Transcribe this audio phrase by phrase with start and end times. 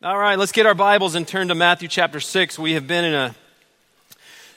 [0.00, 2.56] All right, let's get our Bibles and turn to Matthew chapter 6.
[2.56, 3.34] We have been in a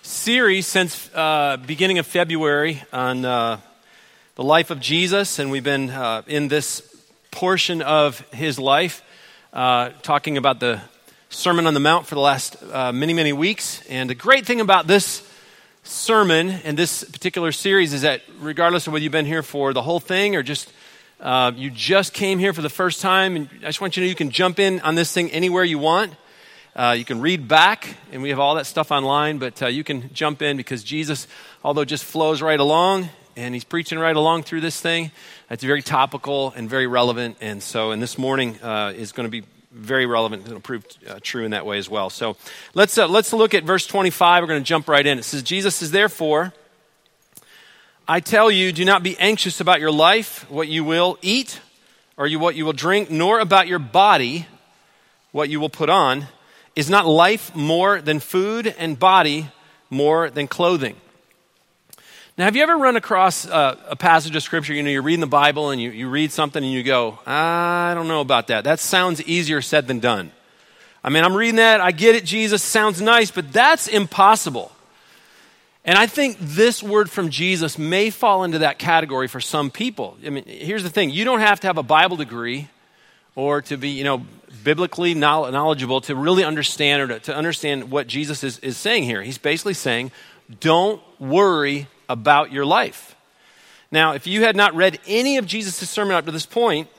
[0.04, 3.60] series since uh, beginning of February on uh,
[4.36, 6.84] the life of Jesus, and we've been uh, in this
[7.32, 9.02] portion of his life
[9.52, 10.80] uh, talking about the
[11.32, 13.82] Sermon on the Mount for the last uh, many, many weeks.
[13.90, 15.28] And the great thing about this
[15.82, 19.82] sermon and this particular series is that regardless of whether you've been here for the
[19.82, 20.72] whole thing or just
[21.22, 24.08] uh, you just came here for the first time, and I just want you to
[24.08, 26.14] know you can jump in on this thing anywhere you want.
[26.76, 29.84] Uh, you can read back, and we have all that stuff online, but uh, you
[29.84, 31.28] can jump in because Jesus,
[31.64, 35.12] although just flows right along, and he's preaching right along through this thing,
[35.52, 37.38] it's very topical and very relevant.
[37.40, 41.20] And so, and this morning uh, is going to be very relevant and prove uh,
[41.22, 42.10] true in that way as well.
[42.10, 42.36] So
[42.74, 44.42] let's, uh, let's look at verse 25.
[44.42, 45.20] We're going to jump right in.
[45.20, 46.52] It says, Jesus is therefore
[48.12, 51.62] I tell you, do not be anxious about your life, what you will eat,
[52.18, 54.48] or you, what you will drink, nor about your body,
[55.32, 56.28] what you will put on.
[56.76, 59.48] Is not life more than food, and body
[59.90, 60.98] more than clothing?
[62.38, 64.74] Now, have you ever run across a, a passage of scripture?
[64.74, 67.94] You know, you're reading the Bible and you, you read something and you go, I
[67.96, 68.66] don't know about that.
[68.66, 70.34] That sounds easier said than done.
[71.02, 74.74] I mean, I'm reading that, I get it, Jesus sounds nice, but that's impossible.
[75.84, 80.18] And I think this word from Jesus may fall into that category for some people.
[80.26, 82.70] I mean, here's the thing you don't have to have a Bible degree
[83.36, 84.24] or to be, you know,
[84.64, 89.24] biblically knowledgeable to really understand or to, to understand what Jesus is, is saying here.
[89.24, 90.12] He's basically saying,
[90.60, 93.16] don't worry about your life.
[93.92, 96.90] Now, if you had not read any of Jesus' sermon up to this point,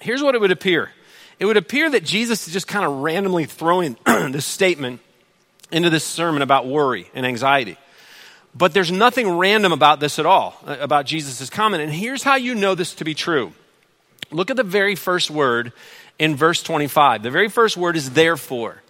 [0.00, 0.90] here's what it would appear
[1.38, 5.00] it would appear that Jesus is just kind of randomly throwing this statement
[5.72, 7.76] into this sermon about worry and anxiety.
[8.54, 11.82] But there's nothing random about this at all, uh, about Jesus' comment.
[11.82, 13.52] And here's how you know this to be true.
[14.30, 15.72] Look at the very first word
[16.18, 17.22] in verse 25.
[17.22, 18.82] The very first word is therefore.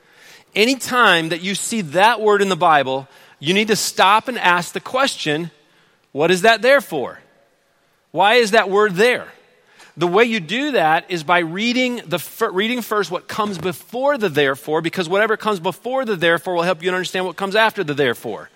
[0.54, 4.72] Anytime that you see that word in the Bible, you need to stop and ask
[4.72, 5.50] the question,
[6.12, 7.20] what is that there for?
[8.10, 9.28] Why is that word there?
[9.96, 12.22] The way you do that is by reading, the,
[12.52, 16.82] reading first what comes before the therefore, because whatever comes before the therefore will help
[16.82, 18.48] you understand what comes after the therefore.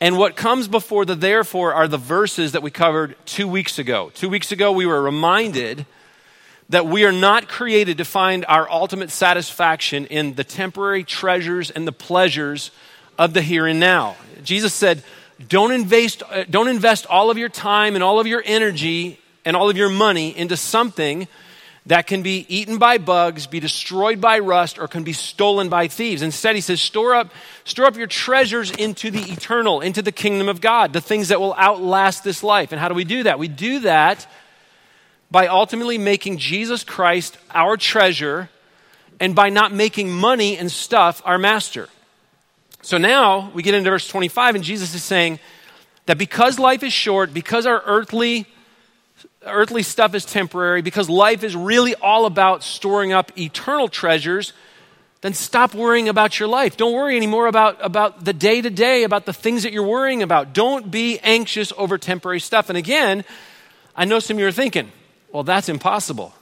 [0.00, 4.10] And what comes before the therefore are the verses that we covered two weeks ago.
[4.14, 5.84] Two weeks ago, we were reminded
[6.70, 11.86] that we are not created to find our ultimate satisfaction in the temporary treasures and
[11.86, 12.70] the pleasures
[13.18, 14.16] of the here and now.
[14.42, 15.02] Jesus said,
[15.48, 19.56] don't invest, uh, don't invest all of your time and all of your energy and
[19.56, 21.28] all of your money into something
[21.86, 25.88] that can be eaten by bugs, be destroyed by rust, or can be stolen by
[25.88, 26.20] thieves.
[26.22, 27.32] Instead, he says, store up,
[27.64, 31.40] store up your treasures into the eternal, into the kingdom of God, the things that
[31.40, 32.72] will outlast this life.
[32.72, 33.38] And how do we do that?
[33.38, 34.26] We do that
[35.30, 38.50] by ultimately making Jesus Christ our treasure
[39.18, 41.88] and by not making money and stuff our master.
[42.82, 45.38] So now we get into verse 25, and Jesus is saying
[46.06, 48.46] that because life is short, because our earthly
[49.44, 54.52] earthly stuff is temporary, because life is really all about storing up eternal treasures,
[55.22, 56.76] then stop worrying about your life.
[56.76, 60.22] Don't worry anymore about, about the day to day, about the things that you're worrying
[60.22, 60.54] about.
[60.54, 62.70] Don't be anxious over temporary stuff.
[62.70, 63.24] And again,
[63.94, 64.90] I know some of you are thinking,
[65.30, 66.34] well, that's impossible.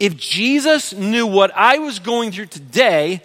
[0.00, 3.22] If Jesus knew what I was going through today,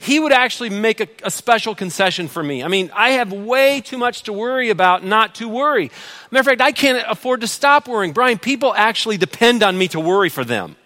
[0.00, 2.64] he would actually make a, a, special concession for me.
[2.64, 5.90] I mean, I have way too much to worry about not to worry.
[6.30, 8.14] Matter of fact, I can't afford to stop worrying.
[8.14, 10.76] Brian, people actually depend on me to worry for them.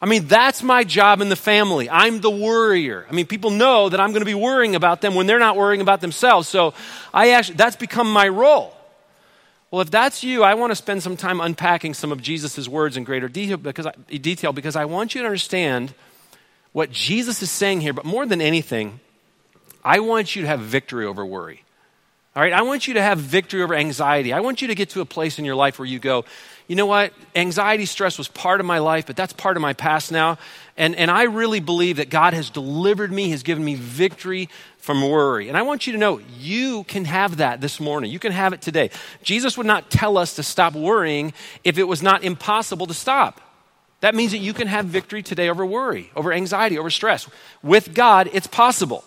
[0.00, 1.90] I mean, that's my job in the family.
[1.90, 3.04] I'm the worrier.
[3.10, 5.56] I mean, people know that I'm going to be worrying about them when they're not
[5.56, 6.46] worrying about themselves.
[6.46, 6.72] So
[7.12, 8.76] I actually, that's become my role.
[9.72, 12.96] Well, if that's you, I want to spend some time unpacking some of Jesus' words
[12.96, 15.94] in greater detail because detail because I want you to understand
[16.76, 19.00] what Jesus is saying here, but more than anything,
[19.82, 21.64] I want you to have victory over worry.
[22.34, 24.34] All right, I want you to have victory over anxiety.
[24.34, 26.26] I want you to get to a place in your life where you go,
[26.68, 27.14] you know what?
[27.34, 30.36] Anxiety, stress was part of my life, but that's part of my past now.
[30.76, 35.00] And, and I really believe that God has delivered me, has given me victory from
[35.00, 35.48] worry.
[35.48, 38.10] And I want you to know you can have that this morning.
[38.10, 38.90] You can have it today.
[39.22, 41.32] Jesus would not tell us to stop worrying
[41.64, 43.40] if it was not impossible to stop.
[44.06, 47.26] That means that you can have victory today over worry, over anxiety, over stress.
[47.60, 49.02] With God, it's possible.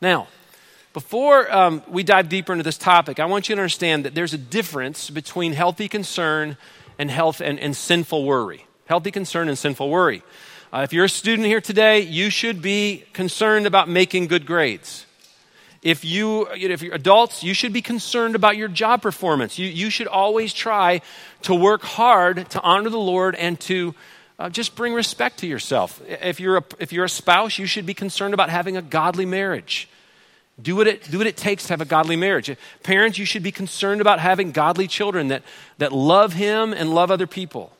[0.00, 0.28] Now,
[0.92, 4.32] before um, we dive deeper into this topic, I want you to understand that there's
[4.32, 6.56] a difference between healthy concern
[7.00, 8.64] and health and, and sinful worry.
[8.86, 10.22] Healthy concern and sinful worry.
[10.72, 15.04] Uh, if you're a student here today, you should be concerned about making good grades.
[15.82, 19.58] If, you, if you're adults, you should be concerned about your job performance.
[19.58, 21.02] You, you should always try
[21.42, 23.94] to work hard to honor the Lord and to,
[24.38, 26.00] uh, just bring respect to yourself.
[26.06, 29.26] If you're, a, if you're a spouse, you should be concerned about having a godly
[29.26, 29.88] marriage.
[30.60, 32.54] Do what, it, do what it takes to have a godly marriage.
[32.82, 35.42] Parents, you should be concerned about having godly children that,
[35.78, 37.72] that love Him and love other people.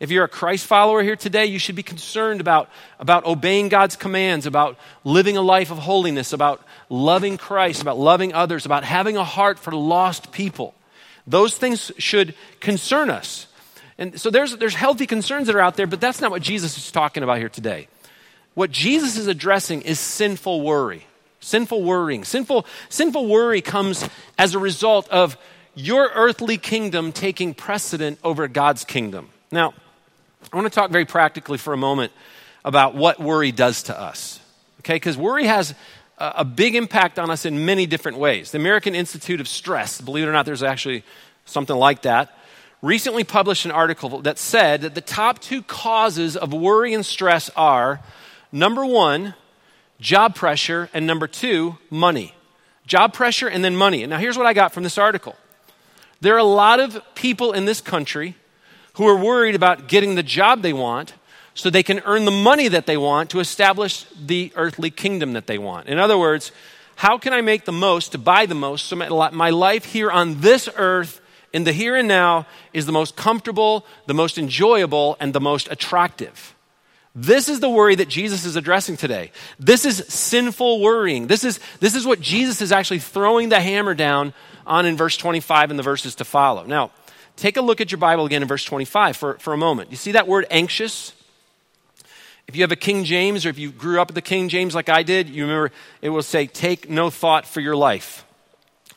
[0.00, 2.68] If you're a Christ follower here today, you should be concerned about,
[2.98, 8.32] about obeying God's commands, about living a life of holiness, about loving Christ, about loving
[8.32, 10.74] others, about having a heart for lost people.
[11.26, 13.46] Those things should concern us.
[13.96, 16.76] And so there's, there's healthy concerns that are out there, but that's not what Jesus
[16.76, 17.86] is talking about here today.
[18.54, 21.06] What Jesus is addressing is sinful worry.
[21.40, 22.24] Sinful worrying.
[22.24, 24.08] Sinful, sinful worry comes
[24.38, 25.36] as a result of
[25.74, 29.28] your earthly kingdom taking precedent over God's kingdom.
[29.52, 29.74] Now,
[30.52, 32.12] I want to talk very practically for a moment
[32.64, 34.40] about what worry does to us.
[34.80, 35.74] Okay, because worry has
[36.18, 38.50] a, big impact on us in many different ways.
[38.50, 41.04] The American Institute of Stress, believe it or not, there's actually
[41.44, 42.36] something like that,
[42.82, 47.50] recently published an article that said that the top two causes of worry and stress
[47.56, 48.00] are
[48.52, 49.34] number one,
[50.00, 52.34] job pressure, and number two, money.
[52.86, 54.02] Job pressure and then money.
[54.02, 55.36] And now here's what I got from this article
[56.20, 58.34] there are a lot of people in this country
[58.94, 61.14] who are worried about getting the job they want
[61.54, 65.46] so they can earn the money that they want to establish the earthly kingdom that
[65.46, 65.86] they want.
[65.86, 66.50] In other words,
[66.96, 70.40] how can I make the most to buy the most so my life here on
[70.40, 71.20] this earth
[71.52, 75.70] in the here and now is the most comfortable, the most enjoyable, and the most
[75.70, 76.54] attractive?
[77.16, 79.30] This is the worry that Jesus is addressing today.
[79.58, 81.28] This is sinful worrying.
[81.28, 84.34] This is, this is what Jesus is actually throwing the hammer down
[84.66, 86.64] on in verse 25 and the verses to follow.
[86.64, 86.90] Now,
[87.36, 89.90] Take a look at your Bible again in verse 25 for, for a moment.
[89.90, 91.12] You see that word anxious?
[92.46, 94.74] If you have a King James or if you grew up with the King James
[94.74, 95.72] like I did, you remember
[96.02, 98.24] it will say, Take no thought for your life.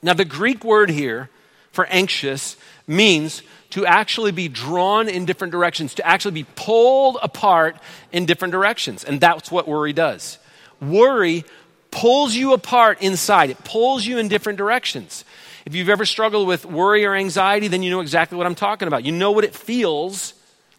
[0.02, 1.30] Now, the Greek word here
[1.72, 3.42] for anxious means
[3.72, 7.78] to actually be drawn in different directions, to actually be pulled apart
[8.12, 9.04] in different directions.
[9.04, 10.38] And that's what worry does.
[10.80, 11.44] Worry
[11.92, 15.26] pulls you apart inside, it pulls you in different directions.
[15.68, 18.88] If you've ever struggled with worry or anxiety, then you know exactly what I'm talking
[18.88, 19.04] about.
[19.04, 20.34] You know what it feels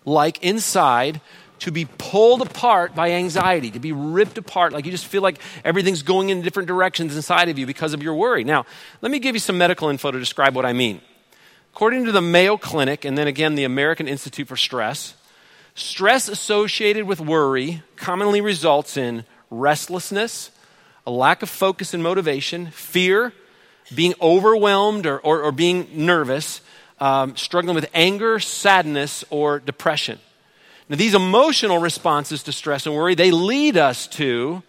[0.06, 1.20] like inside
[1.58, 5.40] to be pulled apart by anxiety, to be ripped apart, like you just feel like
[5.62, 8.44] everything's going in different directions inside of you because of your worry.
[8.44, 8.64] Now,
[9.02, 11.02] let me give you some medical info to describe what I mean.
[11.75, 15.12] According to the Mayo Clinic, and then again the American Institute for Stress,
[15.75, 20.50] stress associated with worry commonly results in restlessness,
[21.06, 23.34] a lack of focus and motivation, fear,
[23.94, 26.61] being overwhelmed or, or, or being nervous,
[27.00, 30.19] um, struggling with anger, sadness, or depression.
[30.88, 34.62] Now, these emotional responses to stress and worry, they lead us to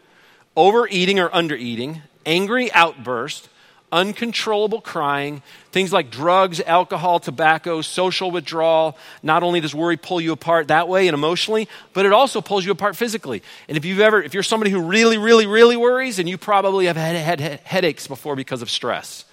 [0.56, 3.48] overeating or undereating, angry outburst,
[3.91, 5.41] uncontrollable crying,
[5.71, 8.97] things like drugs, alcohol, tobacco, social withdrawal.
[9.24, 12.65] Not only does worry pull you apart that way and emotionally, but it also pulls
[12.65, 13.41] you apart physically.
[13.68, 16.86] And if you've ever, if you're somebody who really, really, really worries, and you probably
[16.86, 19.25] have had, had, headaches before because of stress.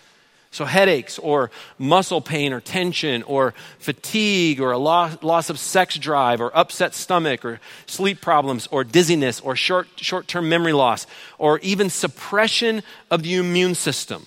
[0.52, 5.98] So, headaches or muscle pain or tension or fatigue or a loss, loss of sex
[5.98, 11.06] drive or upset stomach or sleep problems or dizziness or short, short-term memory loss
[11.36, 14.24] or even suppression of the immune system.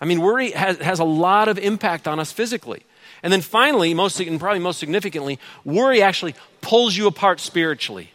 [0.00, 2.82] I mean, worry has, has a lot of impact on us physically.
[3.22, 8.12] And then finally, most, and probably most significantly, worry actually pulls you apart spiritually.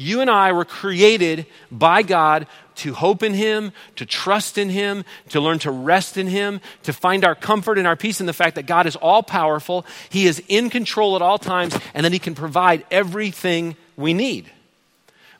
[0.00, 2.46] You and I were created by God
[2.76, 6.92] to hope in Him, to trust in Him, to learn to rest in Him, to
[6.92, 10.26] find our comfort and our peace in the fact that God is all powerful, He
[10.26, 14.50] is in control at all times, and that He can provide everything we need.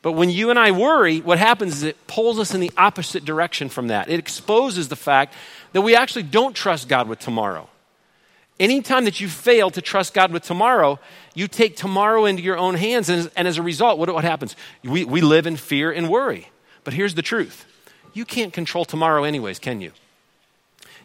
[0.03, 3.25] But when you and I worry, what happens is it pulls us in the opposite
[3.25, 4.09] direction from that.
[4.09, 5.35] It exposes the fact
[5.73, 7.69] that we actually don't trust God with tomorrow.
[8.61, 10.99] Anytime that you fail to trust God with tomorrow,
[11.35, 13.09] you take tomorrow into your own hands.
[13.09, 14.57] And as, and as a result, what, what happens?
[14.83, 16.51] We, we live in fear and worry.
[16.85, 17.67] But here's the truth
[18.15, 19.93] you can't control tomorrow, anyways, can you?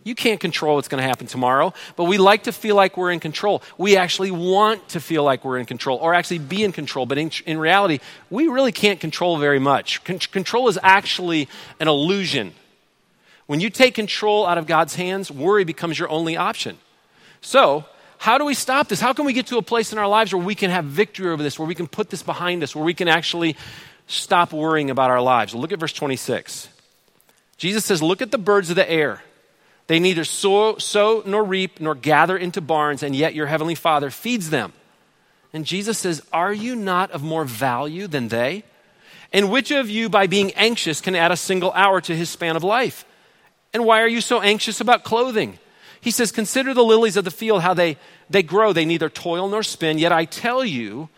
[0.04, 3.12] You can't control what's going to happen tomorrow, but we like to feel like we're
[3.12, 3.64] in control.
[3.78, 7.18] We actually want to feel like we're in control or actually be in control, but
[7.18, 10.04] in, in reality, we really can't control very much.
[10.04, 11.48] Con- control is actually
[11.80, 12.54] an illusion.
[13.46, 16.78] When you take control out of God's hands, worry becomes your only option.
[17.42, 17.86] So,
[18.18, 19.02] how do we stop this?
[19.02, 21.30] How can we get to a place in our lives where we can have victory
[21.30, 23.58] over this, where we can put this behind us, where we can actually
[24.08, 25.54] stop worrying about our lives?
[25.54, 26.70] look at verse 26.
[27.58, 29.22] Jesus says, Look at the birds of the air.
[29.88, 34.10] They neither sow, sow nor reap nor gather into barns, and yet your heavenly Father
[34.10, 34.74] feeds them.
[35.52, 38.64] And Jesus says, Are you not of more value than they?
[39.32, 42.56] And which of you, by being anxious, can add a single hour to his span
[42.56, 43.06] of life?
[43.74, 45.60] And why are you so anxious about clothing?
[46.00, 47.98] He says, Consider the lilies of the field, how they,
[48.30, 48.74] they grow.
[48.74, 49.98] They neither toil nor spin.
[49.98, 51.10] Yet I tell you,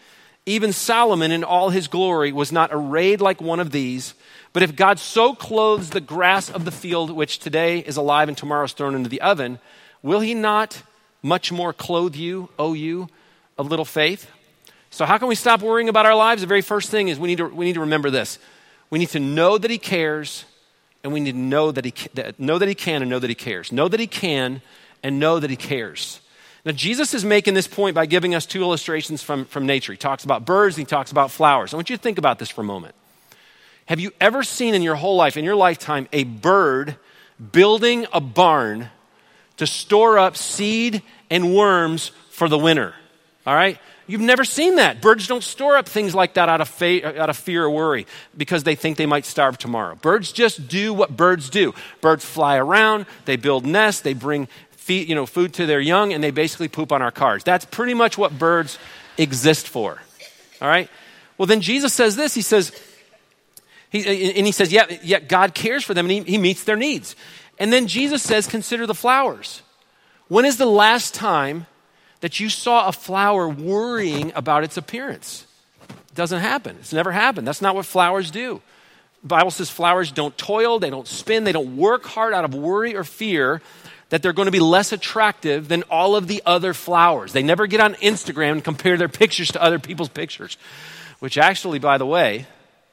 [0.46, 4.14] Even Solomon in all his glory was not arrayed like one of these.
[4.56, 8.38] But if God so clothes the grass of the field, which today is alive and
[8.38, 9.60] tomorrow is thrown into the oven,
[10.02, 10.82] will he not
[11.22, 13.10] much more clothe you, O you,
[13.58, 14.32] of little faith?
[14.92, 16.40] So, how can we stop worrying about our lives?
[16.40, 18.40] The very first thing is we need to, we need to remember this.
[18.90, 20.46] We need to know that he cares,
[21.04, 21.94] and we need to know that he,
[22.38, 23.74] know that he can and know that he cares.
[23.74, 24.62] Know that he can
[25.04, 26.22] and know that he cares.
[26.64, 29.92] Now, Jesus is making this point by giving us two illustrations from, from nature.
[29.92, 31.74] He talks about birds and he talks about flowers.
[31.74, 32.96] I want you to think about this for a moment.
[33.86, 36.96] Have you ever seen in your whole life, in your lifetime, a bird
[37.52, 38.90] building a barn
[39.58, 42.96] to store up seed and worms for the winter?
[43.46, 43.78] All right?
[44.08, 45.02] You've never seen that.
[45.02, 48.06] Birds don't store up things like that out of, fa- out of fear or worry
[48.38, 49.96] because they think they might starve tomorrow.
[49.96, 51.74] Birds just do what birds do.
[52.02, 56.14] Birds fly around, they build nests, they bring feed, you know, food to their young,
[56.14, 57.44] and they basically poop on our cars.
[57.44, 58.78] That's pretty much what birds
[59.18, 60.00] exist for.
[60.62, 60.90] All right?
[61.38, 62.36] Well, then Jesus says this.
[62.36, 62.72] He says,
[64.04, 66.76] he, and he says, yeah, yeah, God cares for them and he, he meets their
[66.76, 67.16] needs.
[67.58, 69.62] And then Jesus says, consider the flowers.
[70.28, 71.68] When is the last time
[72.22, 75.46] that you saw a flower worrying about its appearance?
[75.90, 76.78] It doesn't happen.
[76.80, 77.48] It's never happened.
[77.48, 78.62] That's not what flowers do.
[79.22, 82.54] The Bible says flowers don't toil, they don't spin, they don't work hard out of
[82.54, 83.62] worry or fear
[84.10, 87.34] that they're going to be less attractive than all of the other flowers.
[87.34, 90.58] They never get on Instagram and compare their pictures to other people's pictures,
[91.20, 92.46] which actually, by the way,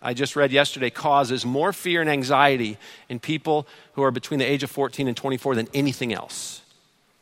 [0.03, 2.77] I just read yesterday causes more fear and anxiety
[3.09, 6.63] in people who are between the age of 14 and 24 than anything else.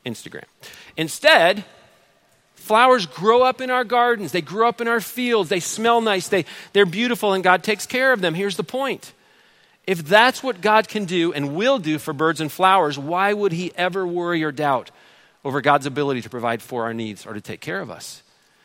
[0.06, 0.44] Instagram.
[0.96, 1.64] Instead,
[2.54, 6.28] flowers grow up in our gardens, they grow up in our fields, they smell nice,
[6.28, 8.34] they, they're beautiful, and God takes care of them.
[8.34, 9.12] Here's the point
[9.86, 13.52] if that's what God can do and will do for birds and flowers, why would
[13.52, 14.90] He ever worry or doubt
[15.44, 18.22] over God's ability to provide for our needs or to take care of us?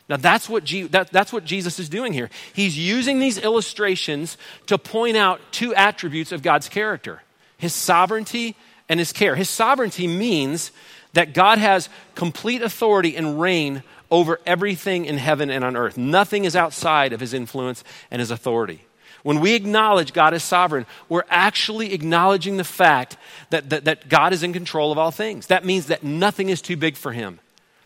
[0.08, 2.30] Now, that's what, Je- that, that's what Jesus is doing here.
[2.54, 7.22] He's using these illustrations to point out two attributes of God's character
[7.58, 8.56] His sovereignty
[8.88, 9.36] and His care.
[9.36, 10.72] His sovereignty means
[11.14, 15.98] that God has complete authority and reign over everything in heaven and on earth.
[15.98, 18.86] Nothing is outside of His influence and His authority.
[19.24, 23.18] When we acknowledge God is sovereign, we're actually acknowledging the fact
[23.50, 25.48] that, that, that, God is in control of all things.
[25.48, 27.40] That means that nothing is too big for Him.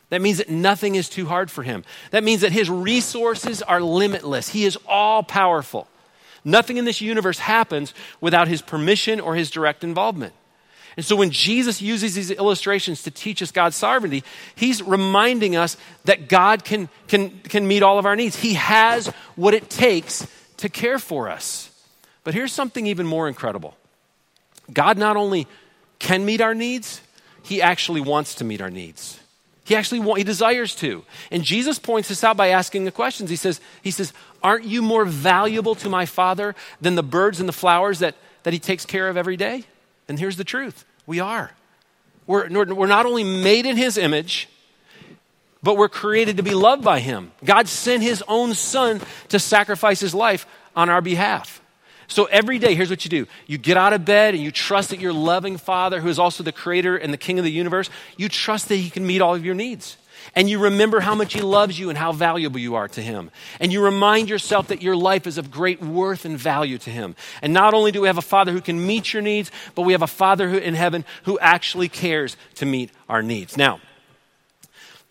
[0.09, 1.83] That means that nothing is too hard for Him.
[2.11, 4.49] That means that His resources are limitless.
[4.49, 5.87] He is all powerful.
[6.43, 10.33] Nothing in this universe happens without His permission or His direct involvement.
[10.97, 14.23] And so when Jesus uses these illustrations to teach us God's sovereignty,
[14.55, 18.35] he's reminding us that God can, can, can meet all of our needs.
[18.35, 21.71] He has what it takes to care for us.
[22.25, 23.77] But here's something even more incredible
[24.73, 25.47] God not only
[25.99, 27.01] can meet our needs,
[27.43, 29.19] He actually wants to meet our needs.
[29.69, 31.05] He actually want, he desires to.
[31.29, 33.29] And Jesus points this out by asking the questions.
[33.29, 37.47] He says, he says, Aren't you more valuable to my Father than the birds and
[37.47, 39.65] the flowers that, that He takes care of every day?
[40.07, 41.51] And here's the truth we are.
[42.25, 44.49] We're, we're not only made in His image,
[45.61, 47.31] but we're created to be loved by Him.
[47.45, 51.61] God sent His own Son to sacrifice His life on our behalf.
[52.09, 54.89] So every day, here's what you do you get out of bed and you trust
[54.89, 57.89] that your loving Father, who is also the creator and the King of the universe,
[58.17, 59.95] you trust that He can meet all of your needs.
[60.35, 63.31] And you remember how much He loves you and how valuable you are to Him.
[63.59, 67.15] And you remind yourself that your life is of great worth and value to Him.
[67.41, 69.93] And not only do we have a Father who can meet your needs, but we
[69.93, 73.55] have a Father who, in heaven who actually cares to meet our needs.
[73.55, 73.79] Now,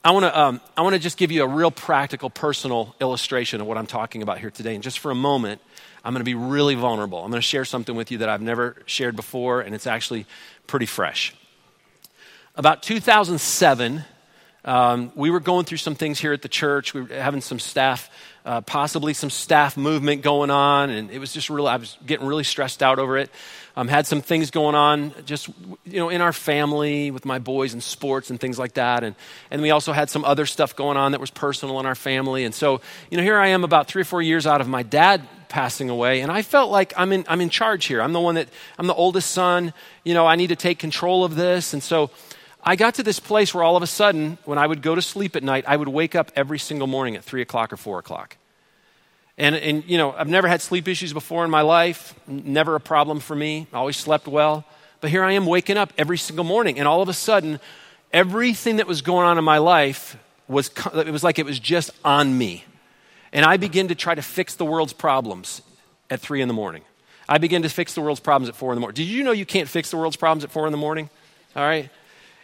[0.08, 3.60] I want to um, I want to just give you a real practical, personal illustration
[3.60, 4.72] of what I'm talking about here today.
[4.72, 5.60] And just for a moment,
[6.02, 7.22] I'm going to be really vulnerable.
[7.22, 10.24] I'm going to share something with you that I've never shared before, and it's actually
[10.66, 11.34] pretty fresh.
[12.54, 14.02] About 2007,
[14.64, 16.94] um, we were going through some things here at the church.
[16.94, 18.08] We were having some staff,
[18.46, 22.26] uh, possibly some staff movement going on, and it was just really, I was getting
[22.26, 23.30] really stressed out over it
[23.78, 25.48] um, had some things going on just
[25.84, 29.04] you know in our family with my boys and sports and things like that.
[29.04, 29.14] And,
[29.52, 32.44] and we also had some other stuff going on that was personal in our family.
[32.44, 34.82] And so you know here i am about three or four years out of my
[34.82, 36.22] dad passing away.
[36.22, 38.02] And i felt like i'm in, I'm in charge here.
[38.02, 39.72] I'm the one that i'm the oldest son.
[40.02, 41.72] You know i need to take control of this.
[41.72, 42.10] And so
[42.64, 45.00] I got to this place where all of a sudden, when I would go to
[45.00, 48.00] sleep at night, I would wake up every single morning at 3 o'clock or 4
[48.00, 48.36] o'clock.
[49.38, 52.80] And, and, you know, I've never had sleep issues before in my life, never a
[52.80, 53.68] problem for me.
[53.72, 54.64] Always slept well.
[55.00, 57.60] But here I am waking up every single morning, and all of a sudden,
[58.12, 60.16] everything that was going on in my life
[60.48, 62.64] was, it was like it was just on me.
[63.32, 65.62] And I begin to try to fix the world's problems
[66.10, 66.82] at three in the morning.
[67.28, 68.94] I begin to fix the world's problems at four in the morning.
[68.94, 71.10] Did you know you can't fix the world's problems at four in the morning?
[71.54, 71.90] All right?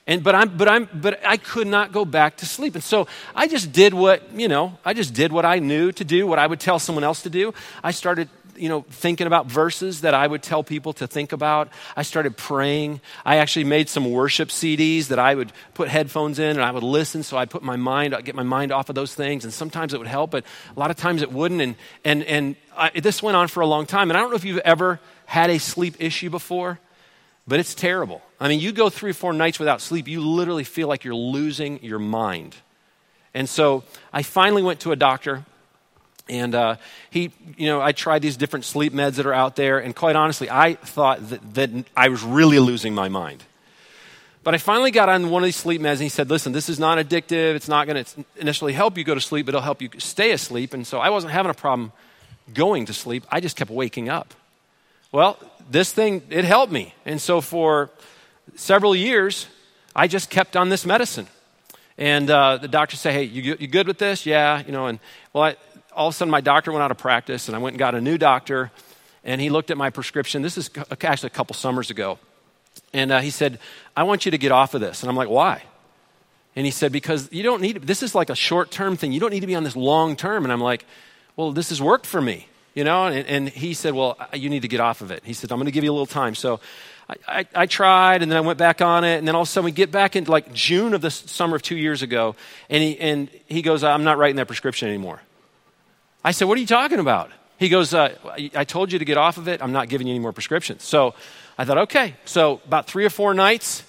[0.07, 2.75] And, but, I'm, but, I'm, but I could not go back to sleep.
[2.75, 6.05] And so I just did what, you know, I just did what I knew to
[6.05, 7.55] do, what I would tell someone else to do.
[7.83, 11.71] I started, you know, thinking about verses that I would tell people to think about.
[11.97, 13.01] I started praying.
[13.25, 16.83] I actually made some worship CDs that I would put headphones in and I would
[16.83, 19.45] listen so I'd put my mind, I'd get my mind off of those things.
[19.45, 20.45] And sometimes it would help, but
[20.77, 21.63] a lot of times it wouldn't.
[21.63, 24.11] And, and, and I, this went on for a long time.
[24.11, 26.79] And I don't know if you've ever had a sleep issue before
[27.47, 28.23] but it's terrible.
[28.45, 31.15] I mean, you go three or four nights without sleep, you literally feel like you're
[31.15, 32.55] losing your mind.
[33.33, 35.47] And so I finally went to a doctor,
[36.29, 36.77] and uh,
[37.09, 40.15] he, you know, I tried these different sleep meds that are out there, and quite
[40.15, 43.43] honestly, I thought that, that I was really losing my mind.
[44.43, 46.69] But I finally got on one of these sleep meds, and he said, Listen, this
[46.69, 47.55] is not addictive.
[47.55, 50.33] It's not going to initially help you go to sleep, but it'll help you stay
[50.33, 50.75] asleep.
[50.75, 51.93] And so I wasn't having a problem
[52.53, 53.25] going to sleep.
[53.31, 54.35] I just kept waking up.
[55.13, 55.39] Well,
[55.71, 56.93] this thing, it helped me.
[57.07, 57.89] And so for
[58.57, 59.47] several years,
[59.95, 61.27] I just kept on this medicine.
[61.97, 64.27] And uh, the doctor said, hey, you, you good with this?
[64.27, 64.99] Yeah, you know, and
[65.33, 65.57] well, I,
[65.93, 67.95] all of a sudden my doctor went out of practice and I went and got
[67.95, 68.73] a new doctor
[69.23, 70.43] and he looked at my prescription.
[70.43, 70.71] This is
[71.03, 72.19] actually a couple summers ago.
[72.93, 73.61] And uh, he said,
[73.97, 75.03] I want you to get off of this.
[75.03, 75.63] And I'm like, why?
[76.57, 79.13] And he said, because you don't need, this is like a short term thing.
[79.13, 80.45] You don't need to be on this long term.
[80.45, 80.85] And I'm like,
[81.37, 83.07] well, this has worked for me you know?
[83.07, 85.23] And, and, he said, Well, you need to get off of it.
[85.25, 86.35] He said, I'm going to give you a little time.
[86.35, 86.61] So
[87.09, 89.19] I, I, I, tried, and then I went back on it.
[89.19, 91.57] And then all of a sudden, we get back into like June of the summer
[91.57, 92.35] of two years ago,
[92.71, 95.21] and he, and he goes, I'm not writing that prescription anymore.
[96.25, 97.31] I said, What are you talking about?
[97.59, 98.15] He goes, uh,
[98.55, 99.63] I told you to get off of it.
[99.63, 100.83] I'm not giving you any more prescriptions.
[100.83, 101.15] So
[101.57, 102.15] I thought, okay.
[102.25, 103.85] So about three or four nights,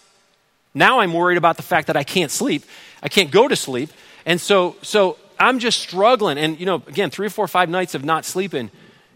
[0.74, 2.64] now I'm worried about the fact that I can't sleep.
[3.02, 3.90] I can't go to sleep.
[4.26, 6.38] And so, so I'm just struggling.
[6.38, 8.70] And, you know, again, three or four, five nights of not sleeping,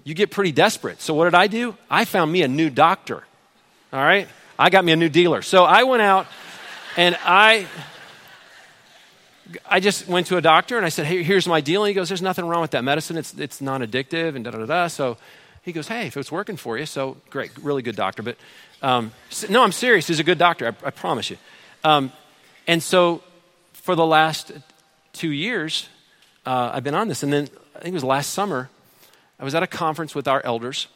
[0.04, 1.00] you get pretty desperate.
[1.02, 1.78] So, what did I do?
[1.90, 3.24] I found me a new doctor.
[3.92, 4.28] All right?
[4.58, 5.42] I got me a new dealer.
[5.42, 6.28] So, I went out
[6.98, 7.68] and I.
[9.66, 11.84] I just went to a doctor and I said, Hey, here's my deal.
[11.84, 13.18] And he goes, There's nothing wrong with that medicine.
[13.18, 14.88] It's, it's non addictive and da da da.
[14.88, 15.18] So
[15.64, 18.22] he goes, Hey, if it's working for you, so great, really good doctor.
[18.22, 18.38] But
[18.82, 19.12] um,
[19.50, 20.08] no, I'm serious.
[20.08, 21.38] He's a good doctor, I, I promise you.
[21.84, 22.12] Um,
[22.68, 23.24] and so
[23.74, 24.52] for the last
[25.14, 25.90] two years,
[26.46, 27.24] uh, I've been on this.
[27.24, 28.70] And then I think it was last summer,
[29.40, 30.88] I was at a conference with our elders,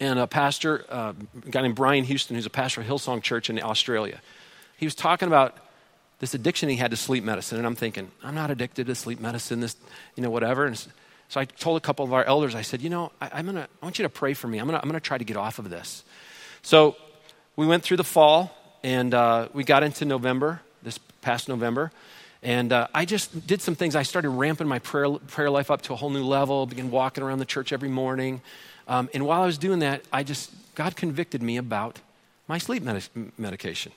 [0.00, 1.12] and a pastor, uh,
[1.46, 4.20] a guy named Brian Houston, who's a pastor of Hillsong Church in Australia,
[4.78, 5.56] he was talking about
[6.20, 7.58] this addiction he had to sleep medicine.
[7.58, 9.76] And I'm thinking, I'm not addicted to sleep medicine, this,
[10.16, 10.64] you know, whatever.
[10.66, 13.46] And so I told a couple of our elders, I said, you know, I, am
[13.46, 14.58] gonna, I want you to pray for me.
[14.58, 16.02] I'm gonna, I'm gonna try to get off of this.
[16.62, 16.96] So
[17.56, 21.92] we went through the fall, and uh, we got into November, this past November.
[22.42, 23.94] And uh, I just did some things.
[23.94, 27.22] I started ramping my prayer, prayer life up to a whole new level, began walking
[27.22, 28.40] around the church every morning.
[28.90, 31.98] Um, and while I was doing that, I just, God convicted me about
[32.48, 32.82] my sleep
[33.38, 33.92] medication.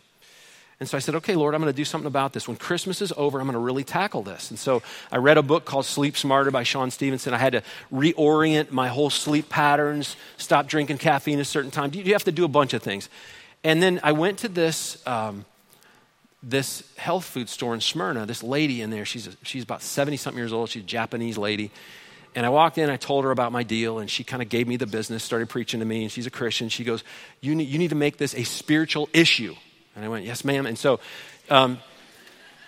[0.80, 2.48] And so I said, okay, Lord, I'm going to do something about this.
[2.48, 4.50] When Christmas is over, I'm going to really tackle this.
[4.50, 7.34] And so I read a book called Sleep Smarter by Shawn Stevenson.
[7.34, 11.92] I had to reorient my whole sleep patterns, stop drinking caffeine a certain time.
[11.94, 13.10] You have to do a bunch of things.
[13.64, 15.46] And then I went to this um,
[16.44, 20.18] this health food store in Smyrna, this lady in there, she's, a, she's about 70
[20.18, 20.70] something years old.
[20.70, 21.72] She's a Japanese lady.
[22.36, 24.68] And I walked in, I told her about my deal, and she kind of gave
[24.68, 26.70] me the business, started preaching to me, and she's a Christian.
[26.70, 27.04] She goes,
[27.42, 29.56] You need, you need to make this a spiritual issue.
[29.96, 30.66] And I went, Yes, ma'am.
[30.66, 31.00] And so,
[31.50, 31.80] um,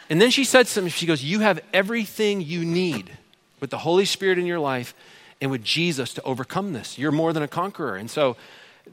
[0.10, 3.12] and then she said something, she goes, You have everything you need
[3.60, 4.94] with the Holy Spirit in your life
[5.42, 6.98] and with Jesus to overcome this.
[6.98, 7.96] You're more than a conqueror.
[7.96, 8.38] And so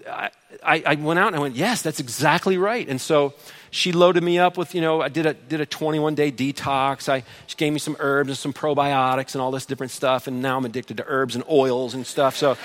[0.08, 0.30] I,
[0.64, 2.88] I went out and I went, Yes, that's exactly right.
[2.88, 3.34] And so,
[3.72, 7.08] she loaded me up with, you know, I did a, did a 21 day detox.
[7.08, 10.26] I, she gave me some herbs and some probiotics and all this different stuff.
[10.26, 12.36] And now I'm addicted to herbs and oils and stuff.
[12.36, 12.58] So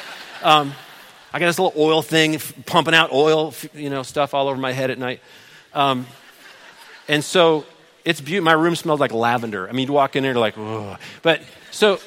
[0.43, 0.73] um,
[1.31, 4.73] I got this little oil thing pumping out oil, you know, stuff all over my
[4.73, 5.21] head at night.
[5.73, 6.05] Um,
[7.07, 7.65] and so
[8.03, 8.43] it's beautiful.
[8.43, 9.69] My room smelled like lavender.
[9.69, 10.99] I mean, you walk in there, like, Ugh.
[11.21, 12.01] but so,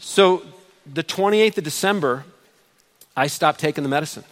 [0.00, 0.42] so
[0.84, 2.24] the 28th of December,
[3.18, 4.24] I stopped taking the medicine.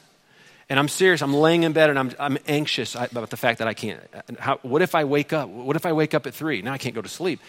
[0.68, 1.20] And I'm serious.
[1.20, 4.00] I'm laying in bed and I'm, I'm anxious about the fact that I can't.
[4.38, 5.48] How, what if I wake up?
[5.48, 6.62] What if I wake up at three?
[6.62, 7.40] Now I can't go to sleep.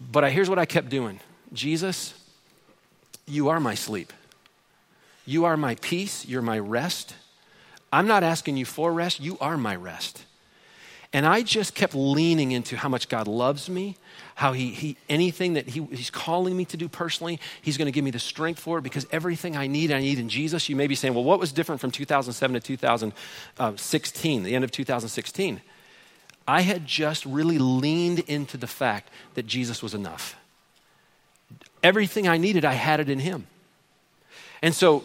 [0.00, 1.20] But I, here's what I kept doing
[1.52, 2.14] Jesus,
[3.26, 4.12] you are my sleep.
[5.24, 6.26] You are my peace.
[6.26, 7.14] You're my rest.
[7.92, 9.20] I'm not asking you for rest.
[9.20, 10.24] You are my rest.
[11.12, 13.96] And I just kept leaning into how much God loves me,
[14.38, 17.92] how he, he anything that he, he's calling me to do personally, he's going to
[17.92, 20.68] give me the strength for it because everything I need, I need in Jesus.
[20.68, 24.70] You may be saying, well, what was different from 2007 to 2016, the end of
[24.70, 25.60] 2016?
[26.46, 30.36] I had just really leaned into the fact that Jesus was enough.
[31.82, 33.48] Everything I needed, I had it in him.
[34.62, 35.02] And so,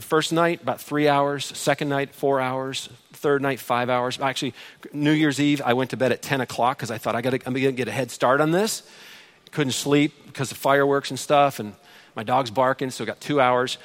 [0.00, 1.44] first night, about three hours.
[1.44, 2.88] Second night, four hours.
[3.12, 4.18] third night, five hours.
[4.20, 4.54] Actually,
[4.92, 7.38] New Year's Eve, I went to bed at 10 o'clock because I thought I gotta,
[7.46, 8.82] I'm going to get a head start on this.
[9.52, 11.74] Couldn't sleep because of fireworks and stuff, and
[12.14, 13.78] my dog's barking, so I got two hours.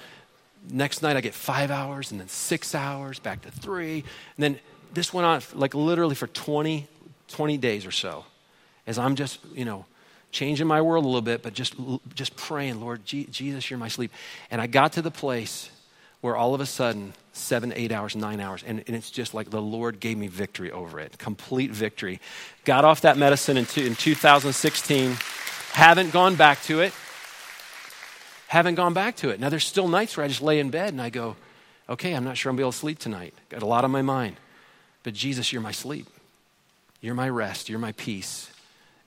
[0.70, 4.04] Next night, I get five hours, and then six hours, back to three.
[4.38, 4.60] And then
[4.94, 6.88] this went on like literally for 20,
[7.28, 8.26] 20 days or so
[8.88, 9.86] as I'm just, you know,
[10.36, 11.76] changing my world a little bit, but just,
[12.14, 14.12] just praying, Lord, Jesus, you're my sleep.
[14.52, 15.70] And I got to the place
[16.20, 19.50] where all of a sudden, seven, eight hours, nine hours, and, and it's just like
[19.50, 22.20] the Lord gave me victory over it, complete victory.
[22.66, 25.16] Got off that medicine in, two, in 2016,
[25.72, 26.94] haven't gone back to it.
[28.48, 29.40] Haven't gone back to it.
[29.40, 31.36] Now, there's still nights where I just lay in bed and I go,
[31.90, 33.34] okay, I'm not sure I'm going to be able to sleep tonight.
[33.50, 34.36] Got a lot on my mind.
[35.04, 36.08] But Jesus, you're my sleep.
[37.02, 37.70] You're my rest.
[37.70, 38.50] You're my peace.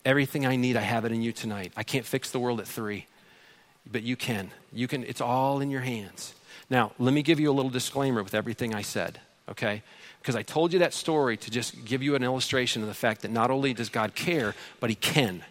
[0.05, 1.73] Everything I need, I have it in you tonight.
[1.77, 3.07] I can't fix the world at three,
[3.91, 4.51] but you can.
[4.73, 6.35] You can, it's all in your hands.
[6.71, 9.83] Now, let me give you a little disclaimer with everything I said, okay?
[10.21, 13.23] Because I told you that story to just give you an illustration of the fact
[13.23, 15.43] that not only does God care, but He can.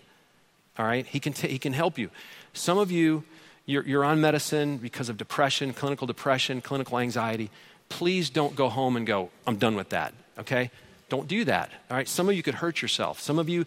[0.77, 1.05] All right?
[1.05, 2.09] He can, t- he can help you.
[2.53, 3.23] Some of you,
[3.65, 7.49] you're, you're on medicine because of depression, clinical depression, clinical anxiety.
[7.89, 10.71] Please don't go home and go, I'm done with that, okay?
[11.09, 11.69] Don't do that.
[11.89, 12.07] All right.
[12.07, 13.19] Some of you could hurt yourself.
[13.21, 13.65] Some of you,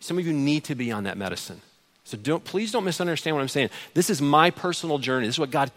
[0.00, 1.60] some of you need to be on that medicine.
[2.04, 3.70] So don't, please don't misunderstand what I'm saying.
[3.94, 5.26] This is my personal journey.
[5.26, 5.70] This is what God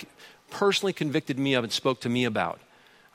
[0.49, 2.59] personally convicted me of and spoke to me about.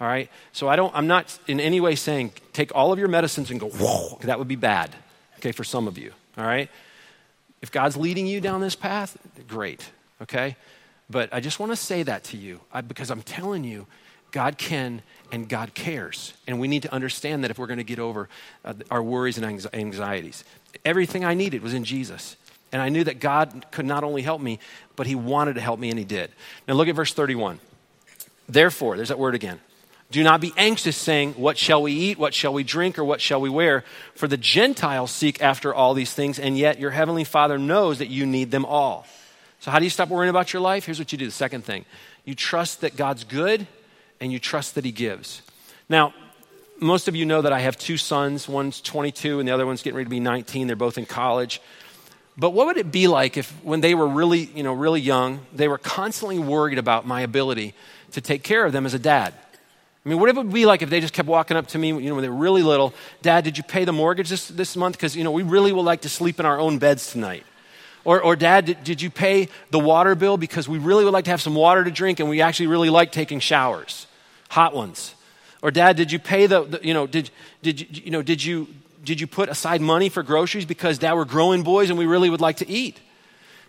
[0.00, 0.30] All right.
[0.52, 3.58] So I don't, I'm not in any way saying take all of your medicines and
[3.58, 4.94] go, whoa, that would be bad.
[5.38, 5.52] Okay.
[5.52, 6.12] For some of you.
[6.38, 6.70] All right.
[7.62, 9.90] If God's leading you down this path, great.
[10.22, 10.56] Okay.
[11.10, 13.86] But I just want to say that to you because I'm telling you,
[14.30, 16.32] God can and God cares.
[16.46, 18.28] And we need to understand that if we're going to get over
[18.64, 20.44] uh, our worries and anxieties.
[20.84, 22.36] Everything I needed was in Jesus.
[22.72, 24.60] And I knew that God could not only help me,
[24.96, 26.30] but He wanted to help me, and He did.
[26.68, 27.58] Now look at verse 31.
[28.48, 29.60] Therefore, there's that word again.
[30.10, 32.18] Do not be anxious, saying, What shall we eat?
[32.18, 32.98] What shall we drink?
[32.98, 33.84] Or what shall we wear?
[34.14, 38.08] For the Gentiles seek after all these things, and yet your heavenly Father knows that
[38.08, 39.06] you need them all.
[39.60, 40.86] So, how do you stop worrying about your life?
[40.86, 41.84] Here's what you do the second thing
[42.24, 43.66] you trust that God's good
[44.20, 45.42] and you trust that He gives.
[45.88, 46.14] Now,
[46.80, 48.48] most of you know that I have two sons.
[48.48, 50.66] One's 22 and the other one's getting ready to be 19.
[50.66, 51.60] They're both in college.
[52.36, 55.40] But what would it be like if, when they were really, you know, really young,
[55.52, 57.74] they were constantly worried about my ability
[58.12, 59.34] to take care of them as a dad?
[60.04, 61.88] I mean, what would it be like if they just kept walking up to me,
[61.88, 64.74] you know, when they were really little, Dad, did you pay the mortgage this, this
[64.74, 64.96] month?
[64.96, 67.44] Because, you know, we really would like to sleep in our own beds tonight.
[68.04, 70.38] Or, or Dad, did, did you pay the water bill?
[70.38, 72.88] Because we really would like to have some water to drink and we actually really
[72.88, 74.06] like taking showers
[74.50, 75.14] hot ones.
[75.62, 77.30] Or dad, did you pay the, the, you know, did,
[77.62, 78.66] did, you, you know, did you,
[79.04, 82.28] did you put aside money for groceries because dad were growing boys and we really
[82.28, 82.98] would like to eat?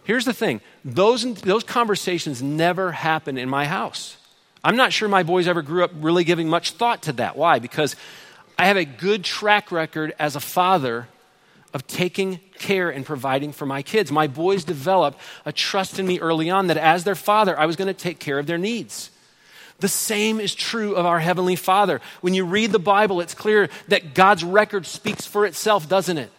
[0.03, 0.59] Here's the thing.
[0.83, 4.17] Those, those conversations never happen in my house.
[4.63, 7.35] I'm not sure my boys ever grew up really giving much thought to that.
[7.35, 7.59] Why?
[7.59, 7.95] Because
[8.57, 11.07] I have a good track record as a father
[11.75, 14.11] of taking care and providing for my kids.
[14.11, 17.75] My boys developed a trust in me early on that as their father, I was
[17.75, 19.10] going to take care of their needs.
[19.81, 22.01] The same is true of our Heavenly Father.
[22.21, 26.31] When you read the Bible, it's clear that God's record speaks for itself, doesn't it?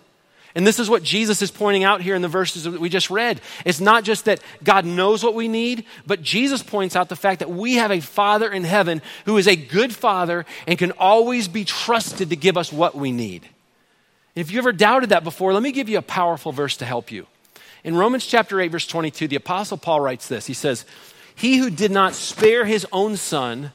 [0.54, 3.10] And this is what Jesus is pointing out here in the verses that we just
[3.10, 3.40] read.
[3.64, 7.40] It's not just that God knows what we need, but Jesus points out the fact
[7.40, 11.48] that we have a Father in heaven who is a good Father and can always
[11.48, 13.48] be trusted to give us what we need.
[14.34, 17.10] If you ever doubted that before, let me give you a powerful verse to help
[17.10, 17.26] you.
[17.82, 20.84] In Romans chapter 8, verse 22, the Apostle Paul writes this He says,
[21.42, 23.72] he who did not spare his own son,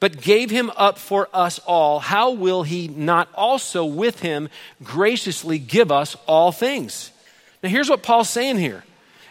[0.00, 4.50] but gave him up for us all, how will he not also with him
[4.84, 7.10] graciously give us all things?
[7.62, 8.84] Now, here's what Paul's saying here.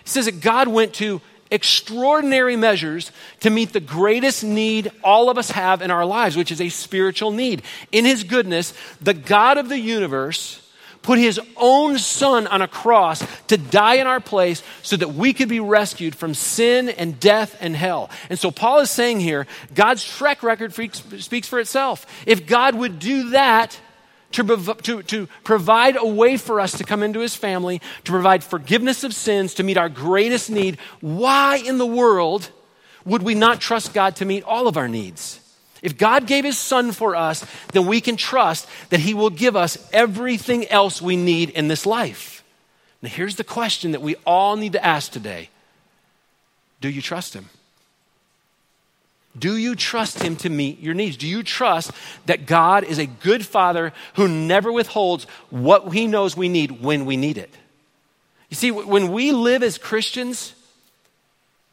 [0.04, 1.22] He says that God went to
[1.52, 6.52] extraordinary measures to meet the greatest need all of us have in our lives, which
[6.52, 7.62] is a spiritual need.
[7.92, 10.60] In his goodness, the God of the universe
[11.06, 15.34] put his own son on a cross to die in our place so that we
[15.34, 18.10] could be rescued from sin and death and hell.
[18.30, 22.06] And so Paul is saying here, God's track record speaks for itself.
[22.26, 23.80] If God would do that,
[24.32, 28.44] to, to, to provide a way for us to come into his family, to provide
[28.44, 32.50] forgiveness of sins, to meet our greatest need, why in the world
[33.06, 35.40] would we not trust God to meet all of our needs?
[35.86, 39.56] If God gave his son for us, then we can trust that he will give
[39.56, 42.44] us everything else we need in this life.
[43.04, 45.50] Now, here's the question that we all need to ask today
[46.82, 47.50] Do you trust him?
[49.38, 51.18] Do you trust him to meet your needs?
[51.18, 51.92] Do you trust
[52.26, 57.06] that God is a good father who never withholds what he knows we need when
[57.06, 57.54] we need it?
[58.50, 60.56] You see, when we live as Christians,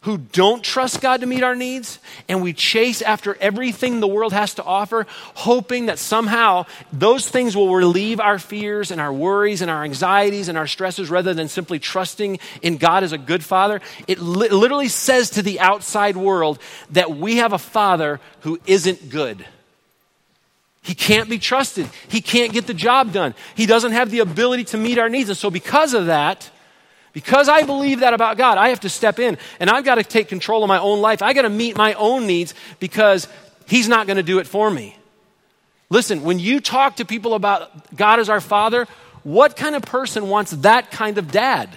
[0.02, 4.32] who don't trust God to meet our needs, and we chase after everything the world
[4.32, 9.62] has to offer, hoping that somehow those things will relieve our fears and our worries
[9.62, 13.44] and our anxieties and our stresses rather than simply trusting in God as a good
[13.44, 16.58] father, it li- literally says to the outside world
[16.90, 19.46] that we have a father who isn't good.
[20.82, 21.88] He can't be trusted.
[22.08, 23.34] He can't get the job done.
[23.54, 25.28] He doesn't have the ability to meet our needs.
[25.28, 26.50] And so, because of that,
[27.12, 30.04] because I believe that about God, I have to step in and I've got to
[30.04, 31.22] take control of my own life.
[31.22, 33.28] I got to meet my own needs because
[33.66, 34.96] He's not going to do it for me.
[35.90, 38.86] Listen, when you talk to people about God as our Father,
[39.22, 41.68] what kind of person wants that kind of dad?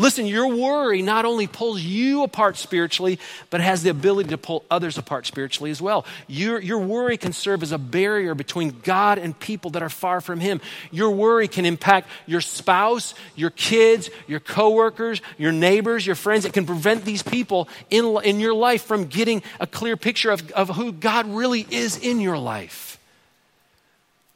[0.00, 3.18] Listen, your worry not only pulls you apart spiritually,
[3.50, 6.06] but has the ability to pull others apart spiritually as well.
[6.28, 10.20] Your, your worry can serve as a barrier between God and people that are far
[10.20, 10.60] from Him.
[10.92, 16.44] Your worry can impact your spouse, your kids, your coworkers, your neighbors, your friends.
[16.44, 20.48] It can prevent these people in, in your life from getting a clear picture of,
[20.52, 23.00] of who God really is in your life.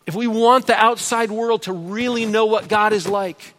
[0.06, 3.54] If we want the outside world to really know what God is like,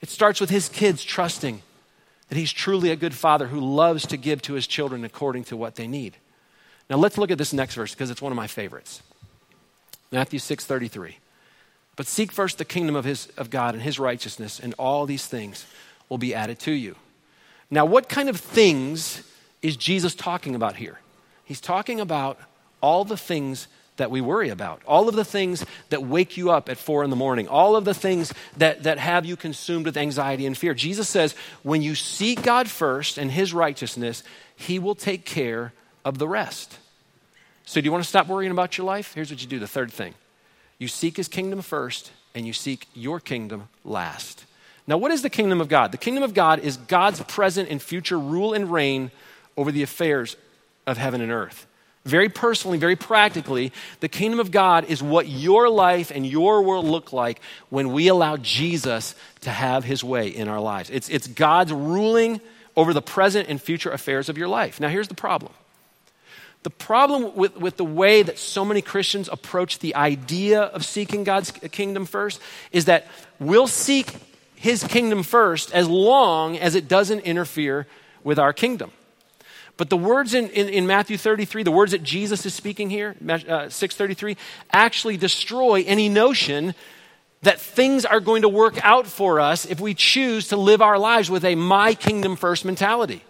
[0.00, 1.62] it starts with his kids trusting
[2.28, 5.56] that he's truly a good father who loves to give to his children according to
[5.56, 6.16] what they need.
[6.88, 9.02] Now let's look at this next verse because it's one of my favorites.
[10.10, 11.16] Matthew 6:33.
[11.96, 15.26] But seek first the kingdom of his of God and his righteousness and all these
[15.26, 15.66] things
[16.08, 16.96] will be added to you.
[17.70, 19.22] Now what kind of things
[19.60, 21.00] is Jesus talking about here?
[21.44, 22.38] He's talking about
[22.80, 23.66] all the things
[24.00, 27.10] that we worry about, all of the things that wake you up at four in
[27.10, 30.74] the morning, all of the things that, that have you consumed with anxiety and fear.
[30.74, 34.22] Jesus says, when you seek God first and his righteousness,
[34.56, 35.72] he will take care
[36.04, 36.78] of the rest.
[37.66, 39.14] So, do you want to stop worrying about your life?
[39.14, 40.14] Here's what you do the third thing
[40.78, 44.44] you seek his kingdom first, and you seek your kingdom last.
[44.86, 45.92] Now, what is the kingdom of God?
[45.92, 49.10] The kingdom of God is God's present and future rule and reign
[49.56, 50.36] over the affairs
[50.86, 51.66] of heaven and earth.
[52.04, 56.86] Very personally, very practically, the kingdom of God is what your life and your world
[56.86, 60.88] look like when we allow Jesus to have his way in our lives.
[60.88, 62.40] It's, it's God's ruling
[62.74, 64.80] over the present and future affairs of your life.
[64.80, 65.52] Now, here's the problem.
[66.62, 71.24] The problem with, with the way that so many Christians approach the idea of seeking
[71.24, 72.40] God's kingdom first
[72.72, 73.08] is that
[73.38, 74.14] we'll seek
[74.54, 77.86] his kingdom first as long as it doesn't interfere
[78.24, 78.92] with our kingdom.
[79.80, 83.16] But the words in, in, in, Matthew 33, the words that Jesus is speaking here,
[83.26, 84.36] uh, 633,
[84.70, 86.74] actually destroy any notion
[87.40, 90.98] that things are going to work out for us if we choose to live our
[90.98, 93.24] lives with a my kingdom first mentality.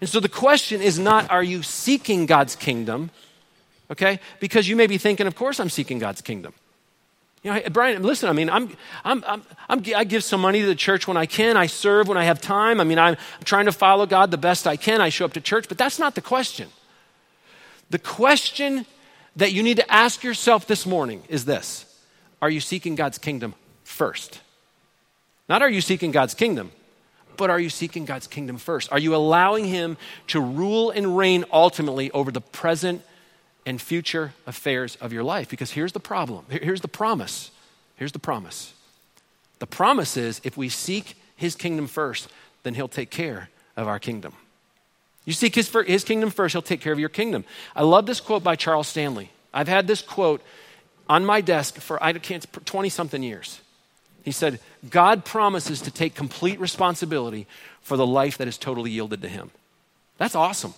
[0.00, 3.10] And so the question is not, are you seeking God's kingdom?
[3.90, 4.18] Okay?
[4.40, 6.54] Because you may be thinking, of course I'm seeking God's kingdom.
[7.42, 8.68] You know, Brian, listen, I mean, I'm,
[9.04, 11.56] I'm, I'm, I'm, i give some money to the church when I can.
[11.56, 12.80] I serve when I have time.
[12.80, 15.00] I mean, I'm trying to follow God the best I can.
[15.00, 16.68] I show up to church, but that's not the question.
[17.90, 18.86] The question
[19.36, 21.84] that you need to ask yourself this morning is this
[22.40, 24.40] Are you seeking God's kingdom first?
[25.48, 26.70] Not are you seeking God's kingdom,
[27.36, 28.92] but are you seeking God's kingdom first?
[28.92, 29.96] Are you allowing Him
[30.28, 33.02] to rule and reign ultimately over the present
[33.64, 35.48] and future affairs of your life.
[35.48, 36.44] Because here's the problem.
[36.48, 37.50] Here's the promise.
[37.96, 38.74] Here's the promise.
[39.58, 42.28] The promise is if we seek his kingdom first,
[42.62, 44.32] then he'll take care of our kingdom.
[45.24, 47.44] You seek his, his kingdom first, he'll take care of your kingdom.
[47.76, 49.30] I love this quote by Charles Stanley.
[49.54, 50.42] I've had this quote
[51.08, 53.60] on my desk for I can't 20 something years.
[54.24, 57.46] He said, God promises to take complete responsibility
[57.82, 59.50] for the life that is totally yielded to him.
[60.18, 60.74] That's awesome.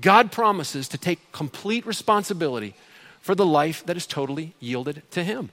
[0.00, 2.74] God promises to take complete responsibility
[3.20, 5.50] for the life that is totally yielded to Him.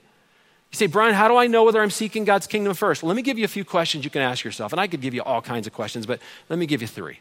[0.71, 3.01] You say, Brian, how do I know whether I'm seeking God's kingdom first?
[3.01, 4.71] Well, let me give you a few questions you can ask yourself.
[4.71, 7.19] And I could give you all kinds of questions, but let me give you three.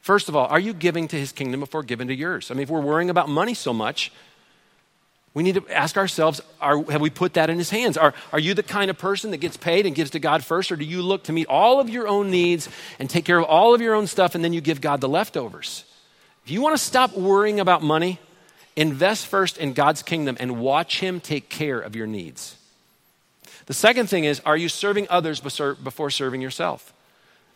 [0.00, 2.50] First of all, are you giving to His kingdom before giving to yours?
[2.50, 4.12] I mean, if we're worrying about money so much,
[5.34, 7.96] we need to ask ourselves are, have we put that in his hands?
[7.96, 10.72] Are, are you the kind of person that gets paid and gives to God first,
[10.72, 13.44] or do you look to meet all of your own needs and take care of
[13.44, 15.84] all of your own stuff and then you give God the leftovers?
[16.48, 18.18] If you want to stop worrying about money,
[18.74, 22.56] invest first in God's kingdom and watch Him take care of your needs.
[23.66, 26.94] The second thing is are you serving others before serving yourself?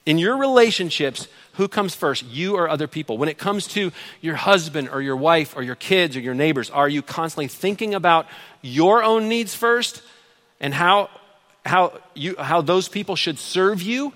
[0.05, 3.17] In your relationships, who comes first, you or other people?
[3.17, 6.69] When it comes to your husband or your wife or your kids or your neighbors,
[6.69, 8.27] are you constantly thinking about
[8.61, 10.03] your own needs first
[10.61, 11.09] and how,
[11.65, 14.13] how, you, how those people should serve you?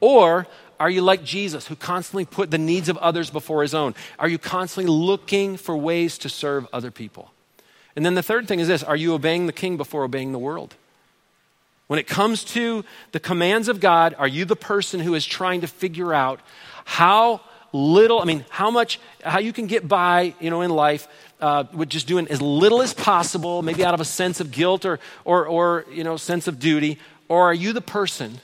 [0.00, 3.94] Or are you like Jesus, who constantly put the needs of others before his own?
[4.18, 7.32] Are you constantly looking for ways to serve other people?
[7.94, 10.38] And then the third thing is this are you obeying the king before obeying the
[10.38, 10.74] world?
[11.86, 15.60] When it comes to the commands of God, are you the person who is trying
[15.60, 16.40] to figure out
[16.84, 17.40] how
[17.72, 21.06] little, I mean, how much, how you can get by, you know, in life
[21.40, 24.84] uh, with just doing as little as possible, maybe out of a sense of guilt
[24.84, 26.98] or, or, or, you know, sense of duty?
[27.28, 28.40] Or are you the person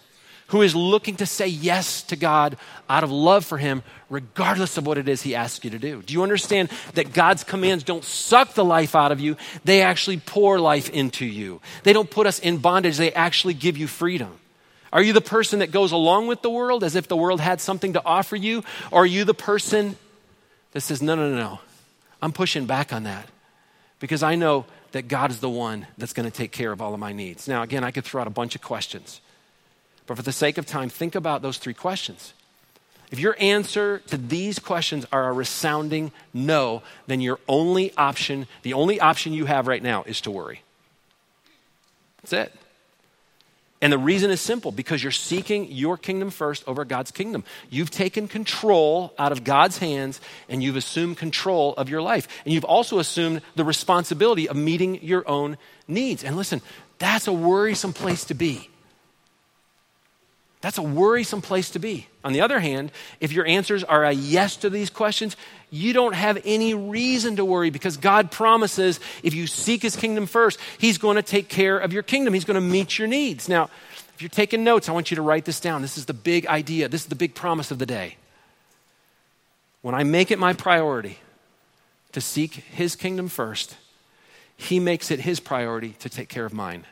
[0.53, 4.87] who is looking to say yes to God out of love for Him, regardless of
[4.87, 6.03] what it is He asks you to do.
[6.03, 9.39] Do you understand that God's commands don't suck the life out of you?
[9.65, 11.63] They actually pour life into you.
[11.85, 14.39] They don't put us in bondage, they actually give you freedom.
[14.93, 17.59] Are you the person that goes along with the world as if the world had
[17.59, 18.63] something to offer you?
[18.91, 19.97] Or are you the person
[20.73, 21.61] that says, no, no, no, no,
[22.21, 23.27] I'm pushing back on that
[24.01, 26.93] because I know that God is the one that's going to take care of all
[26.93, 27.49] of my needs.
[27.49, 29.23] Now, again, I could throw out a bunch of questions.
[30.07, 32.35] But for the sake of time, think about those three questions.
[33.13, 38.73] If your answer to these questions are a resounding no, then your only option, the
[38.73, 40.63] only option you have right now is to worry.
[42.23, 42.53] That's it.
[43.83, 47.43] And the reason is simple because you're seeking your kingdom first over God's kingdom.
[47.69, 52.29] You've taken control out of God's hands and you've assumed control of your life.
[52.45, 56.23] And you've also assumed the responsibility of meeting your own needs.
[56.23, 56.63] And listen,
[56.99, 58.71] that's a worrisome place to be.
[60.63, 62.07] That's a worrisome place to be.
[62.25, 65.37] On the other hand, if your answers are a yes to these questions,
[65.71, 70.27] you don't have any reason to worry because God promises if you seek His kingdom
[70.27, 72.33] first, He's going to take care of your kingdom.
[72.33, 73.49] He's going to meet your needs.
[73.49, 73.71] Now,
[74.15, 75.83] if you're taking notes, I want you to write this down.
[75.83, 78.17] This is the big idea, this is the big promise of the day.
[79.83, 81.19] When I make it my priority
[82.13, 83.77] to seek His kingdom first,
[84.57, 86.85] He makes it His priority to take care of mine.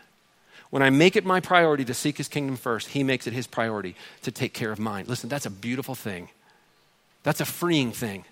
[0.70, 3.46] When I make it my priority to seek his kingdom first, he makes it his
[3.46, 5.04] priority to take care of mine.
[5.08, 6.28] Listen, that's a beautiful thing.
[7.22, 8.24] That's a freeing thing.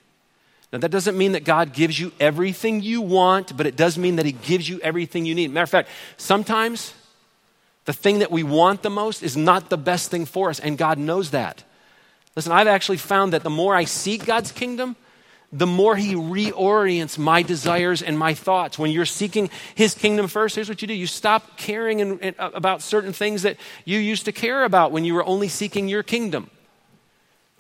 [0.73, 4.17] Now, that doesn't mean that God gives you everything you want, but it does mean
[4.17, 5.51] that he gives you everything you need.
[5.51, 6.93] Matter of fact, sometimes
[7.87, 10.77] the thing that we want the most is not the best thing for us, and
[10.77, 11.65] God knows that.
[12.37, 14.95] Listen, I've actually found that the more I seek God's kingdom,
[15.53, 18.79] the more he reorients my desires and my thoughts.
[18.79, 22.35] When you're seeking his kingdom first, here's what you do you stop caring in, in,
[22.39, 25.89] uh, about certain things that you used to care about when you were only seeking
[25.89, 26.51] your kingdom.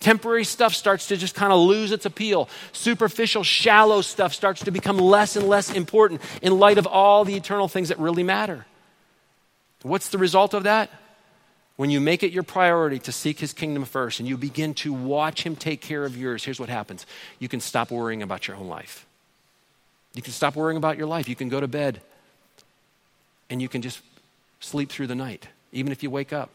[0.01, 2.49] Temporary stuff starts to just kind of lose its appeal.
[2.73, 7.35] Superficial, shallow stuff starts to become less and less important in light of all the
[7.35, 8.67] eternal things that really matter.
[9.83, 10.91] What's the result of that?
[11.79, 14.93] When you make it your priority to seek his kingdom first and you begin to
[14.93, 17.07] watch him take care of yours, here's what happens
[17.39, 19.07] you can stop worrying about your own life.
[20.13, 21.29] You can stop worrying about your life.
[21.29, 22.01] You can go to bed
[23.49, 24.01] and you can just
[24.59, 25.47] sleep through the night.
[25.71, 26.51] Even if you wake up,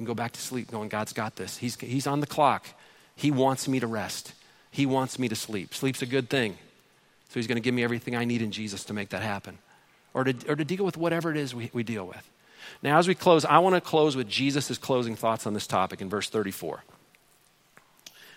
[0.00, 1.58] and go back to sleep going, God's got this.
[1.58, 2.66] He's, he's on the clock.
[3.14, 4.32] He wants me to rest.
[4.70, 5.74] He wants me to sleep.
[5.74, 6.56] Sleep's a good thing.
[7.28, 9.58] So he's going to give me everything I need in Jesus to make that happen
[10.14, 12.28] or to, or to deal with whatever it is we, we deal with.
[12.82, 16.00] Now, as we close, I want to close with Jesus' closing thoughts on this topic
[16.00, 16.82] in verse 34.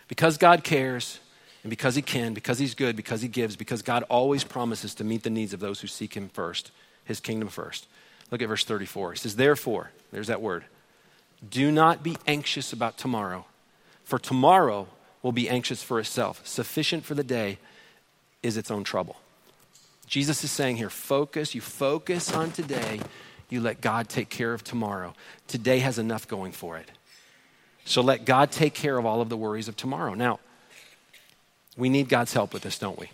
[0.07, 1.19] Because God cares,
[1.63, 5.03] and because He can, because He's good, because He gives, because God always promises to
[5.03, 6.71] meet the needs of those who seek Him first,
[7.05, 7.87] His kingdom first.
[8.31, 9.13] Look at verse 34.
[9.13, 10.65] He says, Therefore, there's that word,
[11.47, 13.45] do not be anxious about tomorrow,
[14.03, 14.87] for tomorrow
[15.21, 16.45] will be anxious for itself.
[16.45, 17.57] Sufficient for the day
[18.41, 19.17] is its own trouble.
[20.05, 22.99] Jesus is saying here, focus, you focus on today
[23.53, 25.13] you let God take care of tomorrow.
[25.47, 26.89] Today has enough going for it.
[27.85, 30.13] So let God take care of all of the worries of tomorrow.
[30.13, 30.39] Now,
[31.77, 33.09] we need God's help with this, don't we?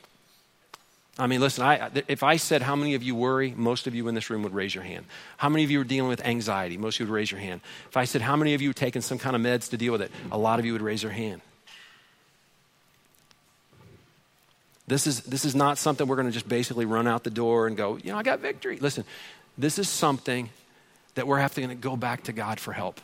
[1.18, 4.08] I mean, listen, I, if I said how many of you worry, most of you
[4.08, 5.06] in this room would raise your hand.
[5.36, 6.78] How many of you are dealing with anxiety?
[6.78, 7.60] Most of you would raise your hand.
[7.90, 9.92] If I said how many of you are taking some kind of meds to deal
[9.92, 11.42] with it, a lot of you would raise your hand.
[14.88, 17.68] This is, this is not something we're going to just basically run out the door
[17.68, 18.80] and go, you know, I got victory.
[18.80, 19.04] Listen,
[19.60, 20.50] this is something
[21.16, 23.02] that we're having to go back to God for help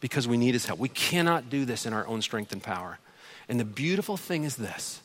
[0.00, 0.78] because we need His help.
[0.78, 2.98] We cannot do this in our own strength and power.
[3.48, 5.02] And the beautiful thing is this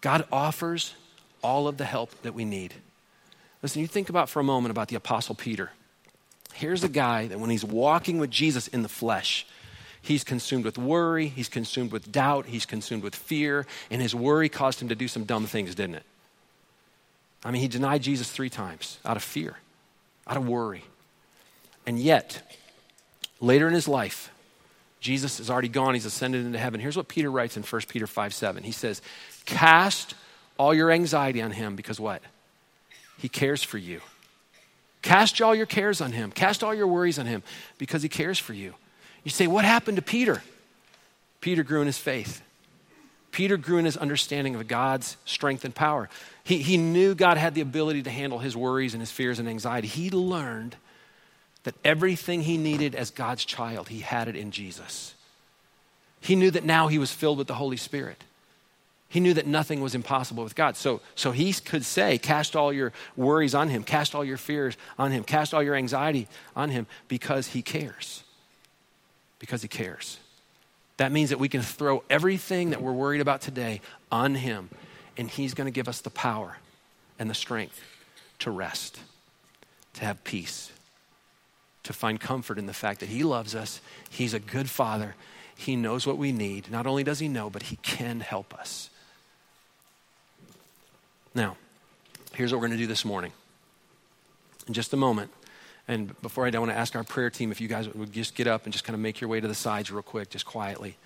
[0.00, 0.94] God offers
[1.42, 2.74] all of the help that we need.
[3.62, 5.70] Listen, you think about for a moment about the Apostle Peter.
[6.52, 9.46] Here's a guy that when he's walking with Jesus in the flesh,
[10.02, 14.48] he's consumed with worry, he's consumed with doubt, he's consumed with fear, and his worry
[14.48, 16.02] caused him to do some dumb things, didn't it?
[17.44, 19.56] I mean, he denied Jesus three times out of fear,
[20.26, 20.84] out of worry.
[21.86, 22.42] And yet,
[23.40, 24.30] later in his life,
[25.00, 25.94] Jesus is already gone.
[25.94, 26.80] He's ascended into heaven.
[26.80, 28.62] Here's what Peter writes in 1 Peter 5 7.
[28.62, 29.00] He says,
[29.46, 30.14] Cast
[30.58, 32.22] all your anxiety on him because what?
[33.16, 34.00] He cares for you.
[35.02, 36.30] Cast all your cares on him.
[36.30, 37.42] Cast all your worries on him
[37.78, 38.74] because he cares for you.
[39.24, 40.42] You say, What happened to Peter?
[41.40, 42.42] Peter grew in his faith.
[43.32, 46.08] Peter grew in his understanding of God's strength and power.
[46.42, 49.48] He, he knew God had the ability to handle his worries and his fears and
[49.48, 49.86] anxiety.
[49.86, 50.76] He learned
[51.64, 55.14] that everything he needed as God's child, he had it in Jesus.
[56.20, 58.24] He knew that now he was filled with the Holy Spirit.
[59.10, 60.76] He knew that nothing was impossible with God.
[60.76, 64.76] So, so he could say, Cast all your worries on him, cast all your fears
[64.98, 68.22] on him, cast all your anxiety on him because he cares.
[69.40, 70.19] Because he cares.
[71.00, 73.80] That means that we can throw everything that we're worried about today
[74.12, 74.68] on him,
[75.16, 76.58] and he's going to give us the power
[77.18, 77.82] and the strength
[78.40, 79.00] to rest,
[79.94, 80.70] to have peace,
[81.84, 83.80] to find comfort in the fact that he loves us,
[84.10, 85.14] he's a good father,
[85.56, 86.70] he knows what we need.
[86.70, 88.90] Not only does he know, but he can help us.
[91.34, 91.56] Now,
[92.34, 93.32] here's what we're going to do this morning.
[94.68, 95.30] In just a moment,
[95.90, 98.12] and before I, do, I want to ask our prayer team if you guys would
[98.12, 100.30] just get up and just kind of make your way to the sides real quick,
[100.30, 100.96] just quietly.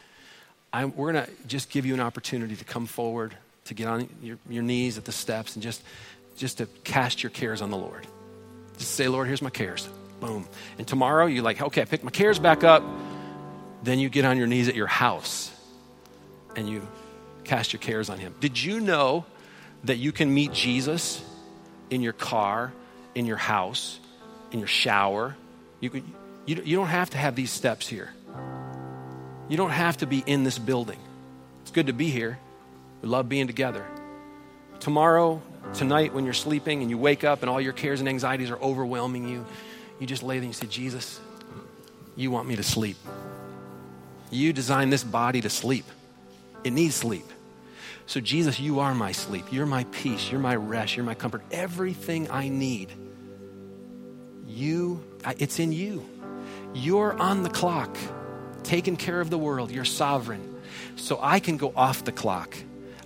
[0.75, 4.11] I, we're going to just give you an opportunity to come forward, to get on
[4.23, 5.83] your, your knees at the steps, and just,
[6.37, 8.07] just to cast your cares on the Lord.
[8.77, 9.89] Just say, Lord, here's my cares.
[10.21, 10.47] Boom.
[10.77, 12.83] And tomorrow, you're like, okay, I pick my cares back up.
[13.85, 15.51] Then you get on your knees at your house
[16.57, 16.87] and you
[17.45, 18.35] cast your cares on Him.
[18.39, 19.25] Did you know
[19.85, 21.25] that you can meet Jesus
[21.89, 22.71] in your car,
[23.15, 23.99] in your house,
[24.55, 25.37] in your shower.
[25.81, 26.05] You, could,
[26.47, 28.11] you, you don't have to have these steps here.
[29.49, 30.99] You don't have to be in this building.
[31.63, 32.39] It's good to be here.
[33.03, 33.85] We love being together.
[34.79, 35.43] Tomorrow,
[35.75, 38.59] tonight, when you're sleeping and you wake up and all your cares and anxieties are
[38.59, 39.45] overwhelming you,
[39.99, 41.21] you just lay there and you say, Jesus,
[42.17, 42.97] you want me to sleep.
[44.31, 45.85] You designed this body to sleep,
[46.63, 47.27] it needs sleep.
[48.07, 49.47] So, Jesus, you are my sleep.
[49.51, 50.31] You're my peace.
[50.31, 50.95] You're my rest.
[50.95, 51.43] You're my comfort.
[51.51, 52.93] Everything I need,
[54.55, 55.03] you,
[55.39, 56.05] it's in you.
[56.73, 57.97] You're on the clock,
[58.63, 59.71] taking care of the world.
[59.71, 60.55] You're sovereign.
[60.97, 62.57] So I can go off the clock.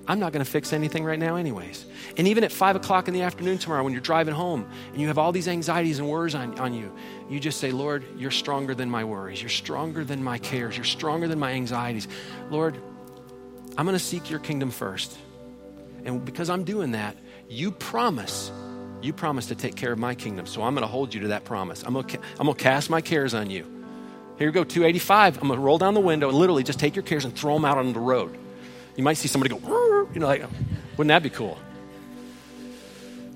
[0.06, 1.84] I'm not going to fix anything right now, anyways.
[2.16, 5.08] And even at five o'clock in the afternoon tomorrow, when you're driving home and you
[5.08, 6.90] have all these anxieties and worries on, on you,
[7.28, 9.42] you just say, Lord, you're stronger than my worries.
[9.42, 10.76] You're stronger than my cares.
[10.76, 12.08] You're stronger than my anxieties.
[12.50, 12.80] Lord,
[13.76, 15.16] I'm going to seek your kingdom first.
[16.06, 17.14] And because I'm doing that,
[17.50, 18.50] you promise,
[19.02, 20.46] you promise to take care of my kingdom.
[20.46, 21.82] So I'm going to hold you to that promise.
[21.84, 23.64] I'm going to, I'm to cast my cares on you.
[24.38, 25.36] Here we go, 285.
[25.36, 27.54] I'm going to roll down the window and literally just take your cares and throw
[27.54, 28.36] them out on the road.
[28.96, 30.44] You might see somebody go, you know, like,
[30.96, 31.58] wouldn't that be cool?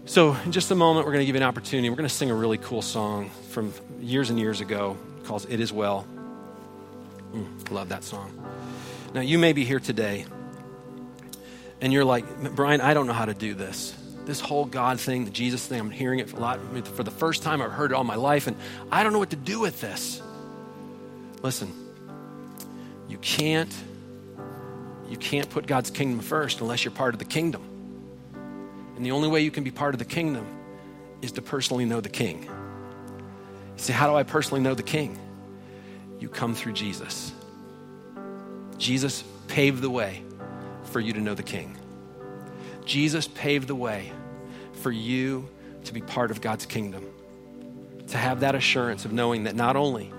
[0.04, 1.88] So, in just a moment, we're going to give you an opportunity.
[1.88, 5.60] We're going to sing a really cool song from years and years ago called It
[5.60, 6.06] Is Well.
[7.32, 8.36] Mm, love that song.
[9.14, 10.26] Now, you may be here today
[11.80, 13.94] and you're like, Brian, I don't know how to do this.
[14.24, 17.42] This whole God thing, the Jesus thing, I'm hearing it a lot for the first
[17.42, 17.60] time.
[17.60, 18.56] I've heard it all my life, and
[18.90, 20.22] I don't know what to do with this.
[21.42, 21.72] Listen,
[23.08, 23.72] you can't
[25.08, 27.62] you can't put God's kingdom first unless you're part of the kingdom.
[28.96, 30.46] And the only way you can be part of the kingdom
[31.20, 32.44] is to personally know the king.
[32.44, 32.50] You
[33.76, 35.18] say, How do I personally know the king?
[36.18, 37.32] You come through Jesus.
[38.78, 40.22] Jesus paved the way
[40.84, 41.76] for you to know the King.
[42.84, 44.12] Jesus paved the way
[44.74, 45.48] for you
[45.84, 47.06] to be part of God's kingdom,
[48.08, 50.12] to have that assurance of knowing that not only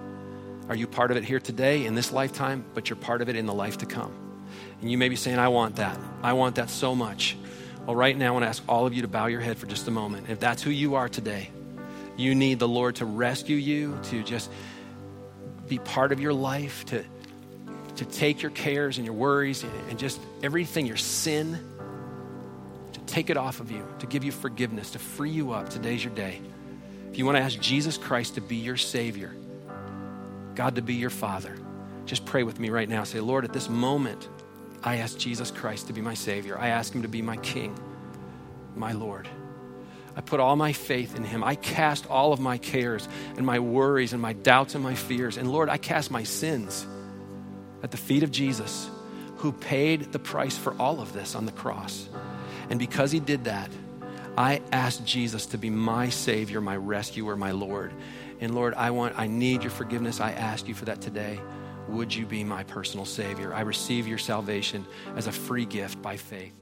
[0.70, 3.36] are you part of it here today in this lifetime, but you're part of it
[3.36, 4.14] in the life to come.
[4.82, 5.98] And you may be saying, I want that.
[6.22, 7.38] I want that so much.
[7.86, 9.66] Well, right now, I want to ask all of you to bow your head for
[9.66, 10.30] just a moment.
[10.30, 11.50] If that's who you are today,
[12.16, 14.50] you need the Lord to rescue you, to just
[15.68, 17.04] be part of your life, to
[17.98, 21.60] to take your cares and your worries and just everything, your sin,
[23.14, 25.70] take it off of you, to give you forgiveness, to free you up.
[25.70, 26.42] Today's your day.
[27.12, 29.36] If you want to ask Jesus Christ to be your Savior,
[30.56, 31.56] God to be your Father,
[32.08, 33.04] just pray with me right now.
[33.04, 34.28] Say, Lord, at this moment,
[34.84, 36.58] I ask Jesus Christ to be my Savior.
[36.58, 37.78] I ask Him to be my King,
[38.76, 39.30] my Lord.
[40.16, 41.44] I put all my faith in Him.
[41.44, 43.08] I cast all of my cares
[43.38, 45.38] and my worries and my doubts and my fears.
[45.38, 46.88] And Lord, I cast my sins
[47.84, 48.90] at the feet of Jesus,
[49.38, 52.10] who paid the price for all of this on the cross.
[52.70, 53.70] And because he did that,
[54.38, 57.94] I asked Jesus to be my Savior, my rescuer, my Lord.
[58.40, 60.20] And Lord, I want, I need your forgiveness.
[60.20, 61.40] I ask you for that today.
[61.88, 63.54] Would you be my personal Savior?
[63.54, 64.86] I receive your salvation
[65.16, 66.54] as a free gift by faith.